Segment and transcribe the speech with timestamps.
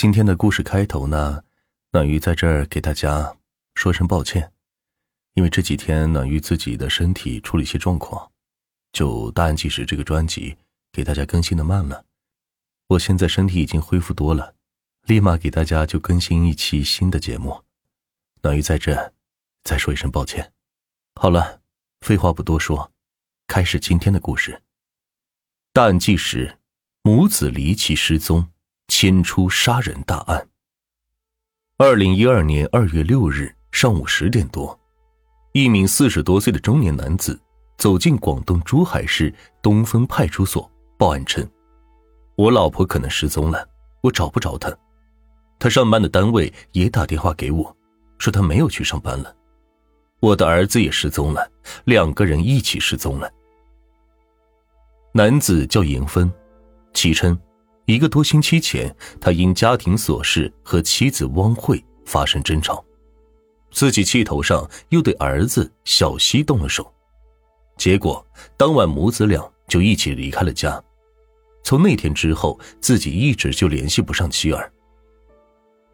[0.00, 1.44] 今天的故事开头呢，
[1.92, 3.36] 暖玉在这儿给大家
[3.74, 4.50] 说声抱歉，
[5.34, 8.32] 因为这几天暖玉自己的身体出了一些状况，
[8.92, 10.56] 就《大案纪实》这个专辑
[10.90, 12.06] 给大家更新的慢了。
[12.86, 14.54] 我现在身体已经恢复多了，
[15.02, 17.62] 立马给大家就更新一期新的节目。
[18.40, 19.12] 暖玉在这
[19.64, 20.50] 再说一声抱歉。
[21.16, 21.60] 好了，
[22.00, 22.90] 废话不多说，
[23.46, 24.52] 开始今天的故事。
[25.74, 26.46] 《大案纪实》，
[27.02, 28.50] 母子离奇失踪。
[28.90, 30.48] 牵出杀人大案。
[31.78, 34.78] 二零一二年二月六日上午十点多，
[35.52, 37.40] 一名四十多岁的中年男子
[37.78, 41.48] 走进广东珠海市东风派出所报案称
[42.36, 43.64] ：“我老婆可能失踪了，
[44.02, 44.76] 我找不着她。
[45.60, 47.74] 他上班的单位也打电话给我，
[48.18, 49.32] 说他没有去上班了。
[50.18, 51.48] 我的儿子也失踪了，
[51.84, 53.30] 两个人一起失踪了。”
[55.14, 56.30] 男子叫严芬，
[56.92, 57.38] 其称。
[57.90, 62.84] 一个多星期前，他因家庭琐事和妻子汪慧发生争吵，
[63.72, 66.88] 自己气头上又对儿子小西动了手，
[67.76, 68.24] 结果
[68.56, 70.80] 当晚母子俩就一起离开了家。
[71.64, 74.72] 从那天之后，自己一直就联系不上妻儿。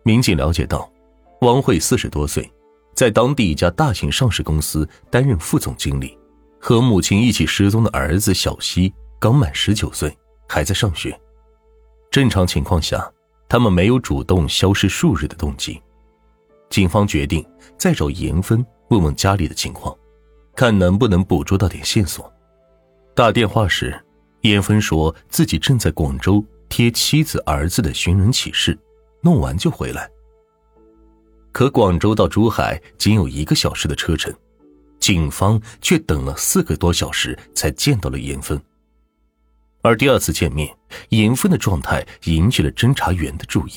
[0.03, 0.93] 民警了解到，
[1.41, 2.53] 汪慧四十多岁，
[2.95, 6.19] 在当地一家大型上市公司担任副总经理，
[6.61, 10.15] 和母亲一起失踪的儿子小西刚满十九岁，
[10.47, 11.19] 还在上学。
[12.17, 13.13] 正常情况下，
[13.47, 15.79] 他们没有主动消失数日的动机。
[16.71, 19.95] 警方决定再找严芬问问家里的情况，
[20.55, 22.33] 看能不能捕捉到点线索。
[23.15, 24.03] 打电话时，
[24.41, 28.79] 严芬说自己正在广州贴妻子儿子的寻人启事，
[29.21, 30.11] 弄完就回来。
[31.53, 34.35] 可广州到珠海仅有一个小时的车程，
[34.99, 38.59] 警方却等了四个多小时才见到了严芬。
[39.87, 40.69] 而第二次见面，
[41.11, 43.75] 严峰的状态引起了侦查员的注意。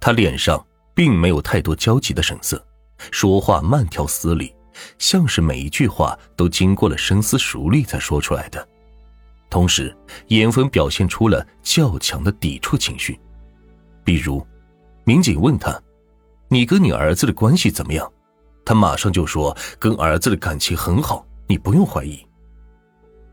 [0.00, 2.64] 他脸上并没有太多焦急的神色，
[3.10, 4.54] 说话慢条斯理，
[4.98, 8.66] 像是每一句话都经过了深思熟虑才说出来的。
[9.50, 9.94] 同时，
[10.28, 13.20] 严峰表现出了较强的抵触情绪，
[14.04, 14.44] 比如，
[15.04, 15.78] 民警问他
[16.48, 18.10] ：“你跟你儿子的关系怎么样？”
[18.64, 22.26] 他马上就说：“跟儿子的感情很好，你不用怀疑。”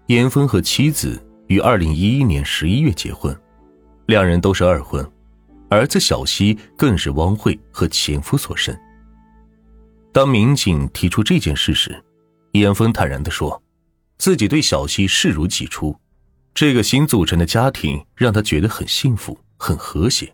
[0.08, 1.18] 严峰和妻子。
[1.52, 3.38] 于二零一一年十一月结婚，
[4.06, 5.06] 两人都是二婚，
[5.70, 8.74] 儿子小西更是汪慧和前夫所生。
[10.14, 12.02] 当民警提出这件事时，
[12.54, 13.62] 严峰坦然地说，
[14.18, 15.94] 自己对小西视如己出，
[16.54, 20.34] 这个新组成的家庭让他觉得很幸福、很和谐。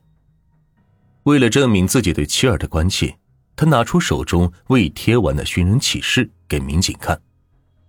[1.24, 3.18] 为了证明自己对妻儿的关切，
[3.56, 7.20] 他拿出手中未贴完的寻人启事给民警看，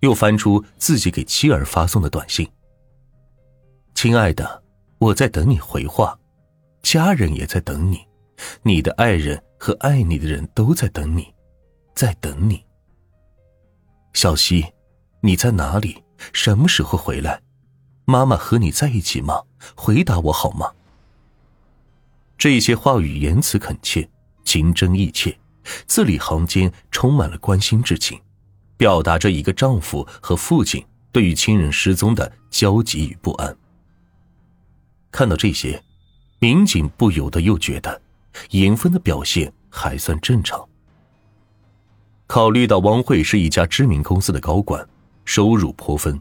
[0.01, 2.49] 又翻出自己给妻儿发送的短信。
[4.01, 4.63] 亲爱的，
[4.99, 6.17] 我在等你回话，
[6.83, 7.99] 家人也在等你，
[8.63, 11.27] 你的爱人和爱你的人都在等你，
[11.97, 12.65] 在等你。
[14.13, 14.65] 小溪，
[15.21, 16.01] 你在哪里？
[16.33, 17.43] 什么时候回来？
[18.05, 19.43] 妈妈和你在一起吗？
[19.75, 20.71] 回答我好吗？
[22.37, 24.09] 这些话语言辞恳切，
[24.45, 25.37] 情真意切，
[25.89, 28.17] 字里行间充满了关心之情，
[28.77, 33.57] 表达着一个丈夫和父亲对于亲人失踪的焦急与不安。
[35.11, 35.83] 看到这些，
[36.39, 38.01] 民警不由得又觉得，
[38.51, 40.63] 严芬的表现还算正常。
[42.27, 44.87] 考虑到汪慧是一家知名公司的高管，
[45.25, 46.21] 收入颇丰，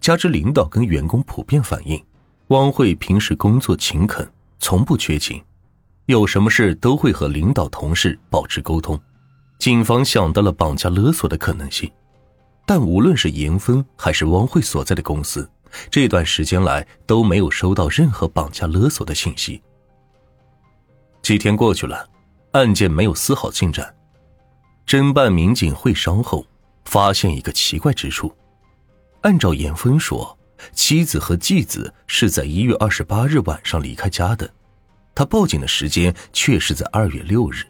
[0.00, 2.04] 加之领导跟员工普遍反映，
[2.48, 4.28] 汪慧平时工作勤恳，
[4.58, 5.40] 从不缺勤，
[6.06, 9.00] 有什么事都会和领导同事保持沟通。
[9.60, 11.90] 警方想到了绑架勒索的可能性，
[12.66, 15.48] 但无论是严芬还是汪慧所在的公司。
[15.90, 19.62] 这段时间来都没有收到任何绑架勒索的信息。
[21.22, 22.08] 几天过去了，
[22.52, 23.94] 案件没有丝毫进展。
[24.86, 26.46] 侦办民警会商后，
[26.84, 28.30] 发现一个奇怪之处：
[29.22, 30.38] 按照严峰说，
[30.72, 34.52] 妻子和继子是在一月二十八日晚上离开家的，
[35.14, 37.62] 他报警的时间却是在二月六日。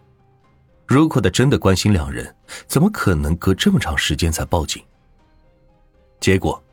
[0.86, 2.34] 如果他真的关心两人，
[2.66, 4.82] 怎么可能隔这么长时间才报警？
[6.18, 6.63] 结果。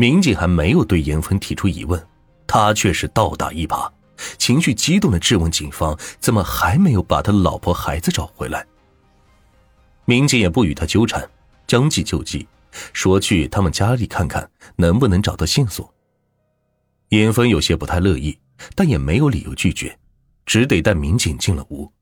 [0.00, 2.00] 民警还没有对严峰提出疑问，
[2.46, 3.90] 他却是倒打一耙，
[4.38, 8.64] 情绪激动的质问警方：“怎么还没有把他老婆孩子找回来？”
[10.06, 11.28] 民警也不与他纠缠，
[11.66, 12.46] 将计就计，
[12.92, 15.92] 说去他们家里看看能不能找到线索。
[17.08, 18.38] 严峰有些不太乐意，
[18.76, 19.98] 但也没有理由拒绝，
[20.46, 21.92] 只得带民警进了屋。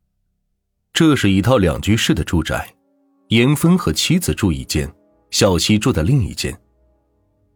[0.92, 2.74] 这是一套两居室的住宅，
[3.28, 4.86] 严峰和妻子住一间，
[5.30, 6.54] 小西住在另一间。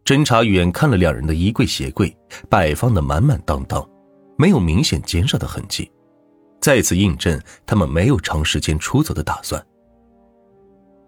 [0.03, 2.15] 侦查员看了两人的衣柜、鞋柜，
[2.49, 3.87] 摆放的满满当当，
[4.37, 5.89] 没有明显减少的痕迹。
[6.59, 9.63] 再次印证他们没有长时间出走的打算。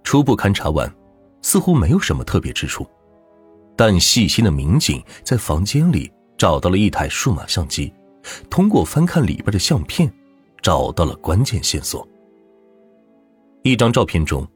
[0.03, 0.91] 初步勘查完，
[1.41, 2.87] 似乎没有什么特别之处，
[3.75, 7.93] 但细心的民警在房间里找到了一台数码相机，
[8.49, 10.11] 通过翻看里边的相片，
[10.61, 12.07] 找到了关键线索。
[13.63, 14.47] 一张照片中，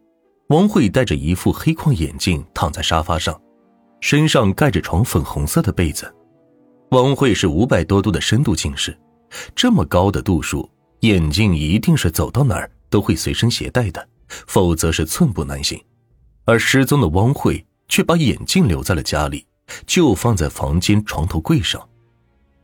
[0.49, 3.39] 王慧戴着一副黑框眼镜躺在沙发上，
[3.99, 6.13] 身上盖着床粉红色的被子。
[6.91, 8.97] 汪慧是五百多度的深度近视，
[9.55, 10.69] 这么高的度数，
[11.01, 15.77] 眼镜一定是走到哪儿都会随身携带的，否则是寸步难行。
[16.45, 19.45] 而失踪的汪慧却把眼镜留在了家里，
[19.85, 21.85] 就放在房间床头柜上。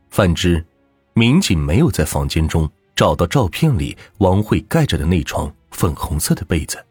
[0.08, 0.64] 反之，
[1.12, 6.82] 民警没有在房间中找到照片里汪慧盖着的那床粉红色的被子。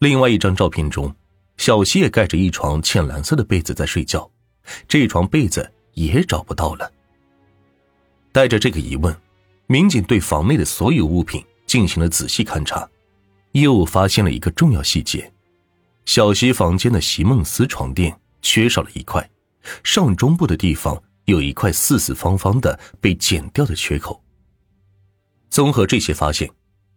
[0.00, 1.14] 另外一张照片中，
[1.60, 4.28] 小希也盖着一床浅蓝色的被子在睡觉。
[4.88, 6.90] 这床被子也找不到了。
[8.32, 9.14] 带着这个疑问，
[9.66, 12.88] 民警对房内的所有物品进行了仔细勘查，
[13.52, 15.30] 又发现了一个重要细节：
[16.06, 19.28] 小西房间的席梦思床垫缺少了一块，
[19.84, 24.24] 上中部的地方有一块四四方方的被剪掉的缺口。
[25.50, 26.50] 综合这些发现，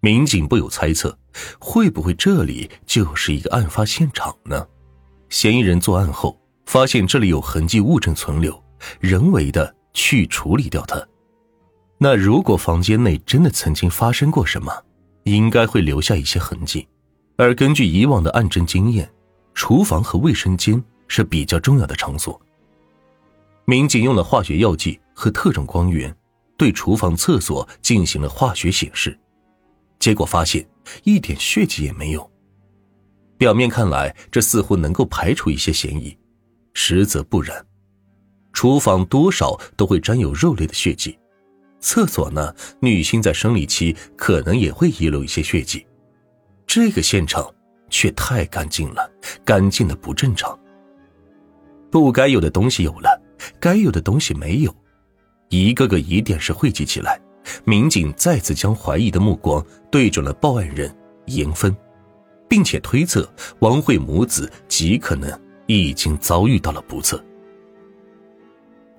[0.04, 1.18] 民警不由猜测：
[1.58, 4.68] 会不会这里就是一个案发现场呢？
[5.30, 6.38] 嫌疑人作案后。
[6.66, 8.62] 发现这里有痕迹物证存留，
[9.00, 11.02] 人为的去处理掉它。
[11.98, 14.74] 那如果房间内真的曾经发生过什么，
[15.24, 16.88] 应该会留下一些痕迹。
[17.38, 19.10] 而根据以往的案侦经验，
[19.54, 22.42] 厨房和卫生间是比较重要的场所。
[23.66, 26.14] 民警用了化学药剂和特种光源，
[26.58, 29.18] 对厨房、厕所进行了化学显示，
[30.04, 30.68] 结果发现
[31.06, 32.30] 一点血迹也没有。
[33.38, 36.14] 表面看来，这似乎能够排除一些嫌疑。
[36.74, 37.66] 实则不然，
[38.52, 41.18] 厨房多少都会沾有肉类的血迹，
[41.80, 45.88] 厕所呢，女性在生理期可能也会遗留一些血迹，
[46.68, 47.50] 这个现场
[47.90, 49.10] 却太干净了，
[49.46, 50.60] 干净的不正常。
[51.90, 53.22] 不该有的东西有了，
[53.58, 54.76] 该有的东西没有，
[55.48, 57.18] 一个个疑点是汇集起来，
[57.64, 60.96] 民警再次将怀疑的目光对准了报案人
[61.26, 61.76] 严芬，
[62.50, 63.28] 并且推测
[63.60, 65.32] 王慧母子极可能。
[65.66, 67.24] 已经遭遇到了不测，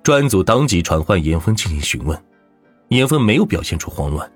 [0.01, 2.25] 专案组当即传唤严峰进行询问，
[2.89, 4.29] 严峰没有表现出慌乱，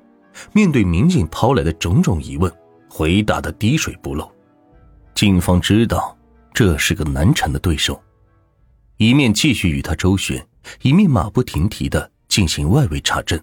[0.53, 2.49] 面对民警抛来的种种疑问，
[2.87, 4.31] 回答的滴水不漏。
[5.15, 6.15] 警方知道
[6.53, 7.99] 这是个难缠的对手，
[8.97, 10.47] 一面继续与他周旋，
[10.83, 13.41] 一面马不停蹄的进行外围查证。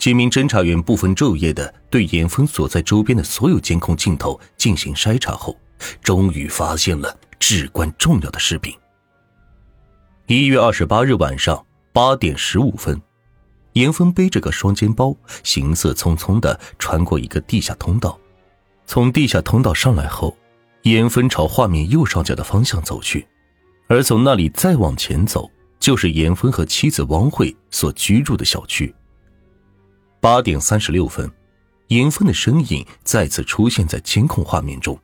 [0.00, 5.54] 几名侦查员不分昼夜的对严峰所在周边的所有监控镜头进行筛查后，
[6.02, 7.16] 终于发现了。
[7.38, 8.72] 至关重要的视频。
[10.26, 13.00] 一月二十八日晚上八点十五分，
[13.72, 18.18] 严峰背着个双肩包，行色匆匆的穿过一个地下通道。
[18.86, 20.36] 从地下通道上来后，
[20.82, 23.26] 严峰朝画面右上角的方向走去，
[23.88, 28.94] 而从那里再往前走，就是严峰和妻子汪慧所居住的小区。
[30.20, 31.30] 八点三十六分，
[31.88, 34.98] 严峰的身影再次出现在监控画面中。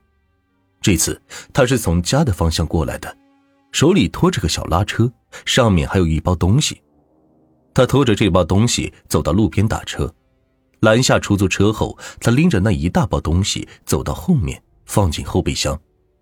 [0.82, 1.20] 这次
[1.54, 3.16] 他是从家的方向过来的，
[3.72, 5.10] 手里拖着个小拉车，
[5.46, 6.82] 上面还有一包东西。
[7.72, 10.14] 他拖着这包东西走到路边打车，
[10.80, 15.78] 拦下出租车后，他拎着那一大包东西走到后面放进后备箱，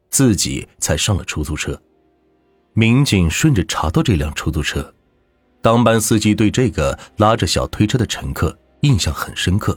[0.09, 1.80] 自己才上了出租车。
[2.73, 4.95] 民警顺着查到这辆出租车，
[5.61, 9.76] 当班司机对这个拉着小推车的乘客印象很深刻。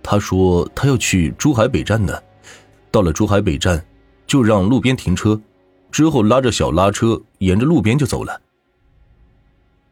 [0.00, 2.16] 他说他要去珠海北站呢。
[2.92, 3.84] 到了珠海北站，
[4.26, 5.38] 就让路边停车，
[5.90, 8.40] 之后拉着小拉车沿着路边就走了。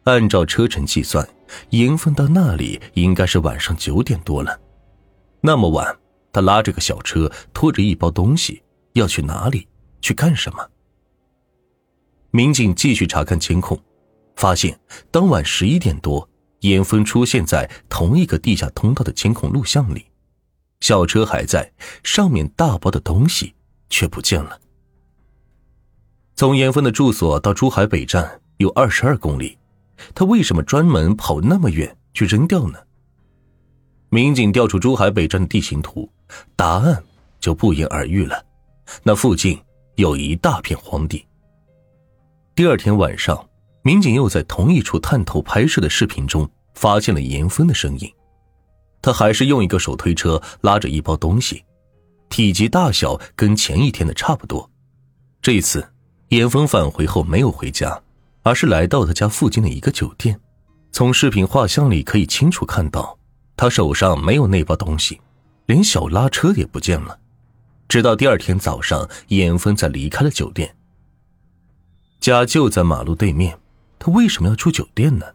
[0.04, 1.28] 按照车程计算，
[1.70, 4.58] 严峰到那里应该是晚上九点多了。
[5.40, 5.94] 那么晚，
[6.32, 8.62] 他拉着个小车，拖着一包东西，
[8.92, 9.66] 要去哪里？
[10.00, 10.66] 去干什么？
[12.30, 13.78] 民警继续查看监控，
[14.36, 14.78] 发现
[15.10, 16.26] 当晚十一点多，
[16.70, 20.06] 严峰出现在同一个地下通道的监控录像里。
[20.80, 23.54] 小车还在，上面大包的东西
[23.90, 24.58] 却不见了。
[26.36, 29.58] 从严峰的住所到珠海北站有二十二公里，
[30.14, 32.78] 他为什么专门跑那么远去扔掉呢？
[34.08, 36.10] 民警调出珠海北站的地形图，
[36.56, 37.02] 答案
[37.40, 38.42] 就不言而喻了。
[39.02, 39.60] 那附近
[39.96, 41.26] 有一大片荒地。
[42.54, 43.48] 第二天晚上，
[43.82, 48.12] 民警又在同一处探头拍摄的视频中发现了严峰的身影。
[49.02, 51.64] 他还是用一个手推车拉着一包东西，
[52.28, 54.70] 体积大小跟前一天的差不多。
[55.42, 55.86] 这一次
[56.28, 58.02] 严峰返回后没有回家，
[58.42, 60.40] 而是来到他家附近的一个酒店，
[60.90, 63.18] 从视频画像里可以清楚看到，
[63.56, 65.20] 他手上没有那包东西，
[65.66, 67.18] 连小拉车也不见了。
[67.86, 70.74] 直到第二天早上，严峰才离开了酒店。
[72.20, 73.58] 家就在马路对面，
[73.98, 75.26] 他为什么要住酒店呢？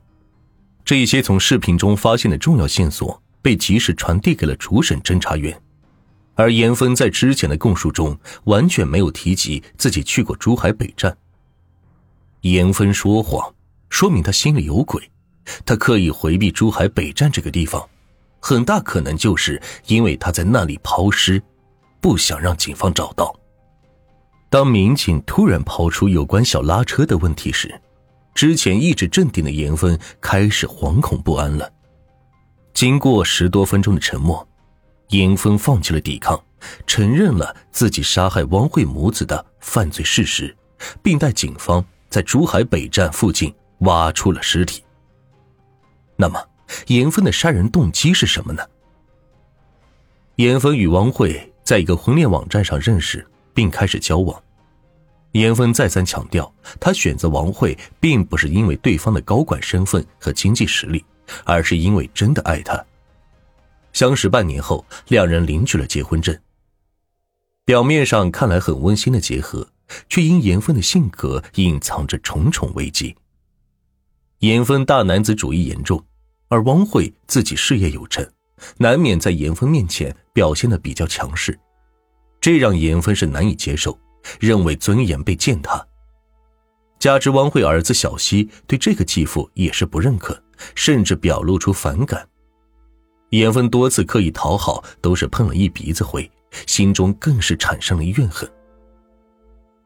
[0.83, 5.61] 这一些从视频中发现的重要线索被及时传递给了主审侦查员，
[6.35, 11.15] 而严峰在之前的供述中完全没有提及自己去过珠海北站。
[12.41, 13.53] 严峰说谎，
[13.89, 15.01] 说明他心里有鬼。
[15.65, 17.87] 他刻意回避珠海北站这个地方，
[18.39, 21.41] 很大可能就是因为他在那里抛尸，
[21.99, 23.33] 不想让警方找到。
[24.49, 27.79] 当民警突然抛出有关小拉车的问题时，
[28.39, 31.69] 之前一直镇定的严峰开始惶恐不安了。
[32.73, 34.47] 经过十多分钟的沉默，
[35.09, 36.41] 严峰放弃了抵抗，
[36.87, 40.55] 承认了自己杀害汪慧母子的犯罪事实，
[41.03, 44.81] 并带警方在珠海北站附近挖出了尸体。
[46.15, 46.41] 那么，
[46.87, 48.63] 严峰的杀人动机是什么呢？
[50.37, 54.41] 严峰与汪慧在一个婚恋网站上认识，并开始交往。
[55.33, 61.03] 严峰再三强调，他选择王慧并不是因为对方的高管身份和经济实力，
[61.43, 62.83] 而是因为真的爱她。
[63.93, 66.37] 相识半年后，两人领取了结婚证。
[67.65, 69.67] 表面上看来很温馨的结合，
[70.09, 73.15] 却因严峰的性格隐藏着重重危机。
[74.39, 76.03] 严峰大男子主义严重。
[76.51, 78.27] 而汪慧自己事业有成，
[78.77, 81.55] 难免在严峰面前表现的比较强势，
[82.41, 83.95] 这让严峰是难以接受，
[84.39, 85.85] 认为尊严被践踏。
[86.99, 90.41] 加之汪慧儿子小西对这个继父也是不认可，
[90.75, 92.27] 甚至表露出反感。
[93.29, 96.29] 严峰多次刻意讨好，都是碰了一鼻子灰，
[96.67, 98.49] 心中更是产生了怨恨。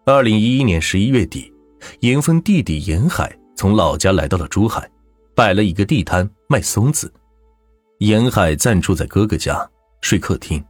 [0.05, 1.53] 二零一一年十一月底，
[1.99, 4.89] 严峰弟弟严海从老家来到了珠海。
[5.35, 7.11] 摆了一个地摊卖松子，
[7.97, 9.67] 严海暂住在哥哥家
[10.01, 10.63] 睡客厅，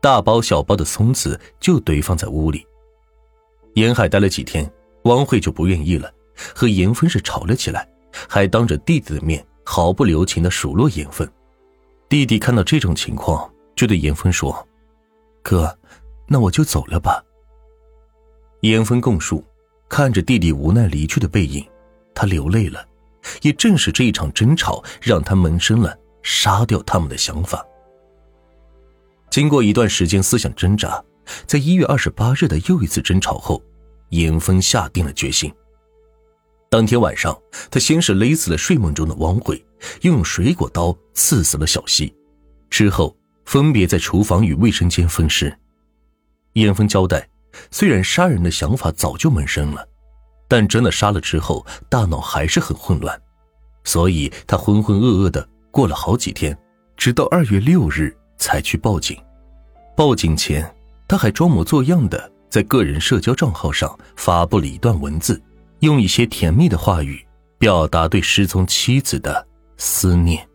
[0.00, 2.64] 大包小包的松子就堆放在屋里。
[3.74, 4.68] 严海待了几天，
[5.04, 6.12] 汪慧就不愿意了，
[6.54, 7.88] 和严峰是吵了起来，
[8.28, 11.28] 还当着弟弟的面毫不留情的数落严峰。
[12.08, 14.66] 弟弟看到这种情况，就对严峰说
[15.42, 15.76] ：“哥，
[16.26, 17.22] 那我就走了吧。”
[18.60, 19.44] 严峰供述，
[19.88, 21.64] 看着弟弟无奈离去的背影，
[22.14, 22.86] 他流泪了。
[23.40, 27.66] 也正是这一场争吵，让他萌生了杀掉他们的想法。
[29.30, 31.02] 经过一段时间思想挣扎，
[31.46, 33.62] 在一月二十八日的又一次争吵后，
[34.10, 35.52] 严峰下定了决心。
[36.70, 37.38] 当天晚上，
[37.70, 39.64] 他先是勒死了睡梦中的汪慧，
[40.02, 42.14] 又用水果刀刺死了小西，
[42.68, 45.56] 之后分别在厨房与卫生间分尸。
[46.54, 47.28] 严峰交代，
[47.70, 49.88] 虽然杀人的想法早就萌生了。
[50.46, 53.18] 但真的杀了之后，大脑还是很混乱，
[53.84, 56.56] 所以他浑浑噩噩的过了好几天，
[56.96, 59.16] 直到二月六日才去报警。
[59.96, 60.73] 报警前，
[61.06, 65.40] 他还装模作样的在个人社交账号上发布了一段文字，
[65.80, 67.24] 用一些甜蜜的话语
[67.58, 69.46] 表达对失踪妻子的
[69.76, 70.46] 思念。